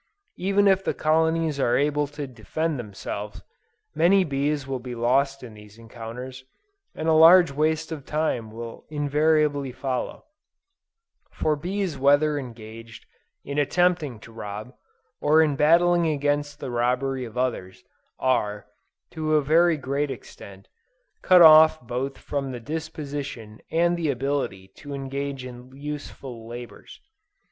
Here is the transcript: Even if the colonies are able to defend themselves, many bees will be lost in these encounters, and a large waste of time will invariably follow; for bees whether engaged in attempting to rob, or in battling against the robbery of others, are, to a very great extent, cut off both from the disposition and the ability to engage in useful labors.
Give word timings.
Even 0.39 0.67
if 0.67 0.83
the 0.83 0.95
colonies 0.95 1.59
are 1.59 1.77
able 1.77 2.07
to 2.07 2.25
defend 2.25 2.79
themselves, 2.79 3.43
many 3.93 4.23
bees 4.23 4.65
will 4.65 4.79
be 4.79 4.95
lost 4.95 5.43
in 5.43 5.53
these 5.53 5.77
encounters, 5.77 6.43
and 6.95 7.07
a 7.07 7.13
large 7.13 7.51
waste 7.51 7.91
of 7.91 8.03
time 8.03 8.49
will 8.49 8.83
invariably 8.89 9.71
follow; 9.71 10.25
for 11.29 11.55
bees 11.55 11.99
whether 11.99 12.39
engaged 12.39 13.05
in 13.45 13.59
attempting 13.59 14.19
to 14.21 14.31
rob, 14.31 14.73
or 15.19 15.39
in 15.43 15.55
battling 15.55 16.07
against 16.07 16.59
the 16.59 16.71
robbery 16.71 17.23
of 17.23 17.37
others, 17.37 17.83
are, 18.17 18.65
to 19.11 19.35
a 19.35 19.41
very 19.43 19.77
great 19.77 20.09
extent, 20.09 20.67
cut 21.21 21.43
off 21.43 21.79
both 21.79 22.17
from 22.17 22.51
the 22.51 22.59
disposition 22.59 23.61
and 23.69 23.95
the 23.95 24.09
ability 24.09 24.67
to 24.69 24.95
engage 24.95 25.45
in 25.45 25.69
useful 25.75 26.47
labors. 26.47 26.99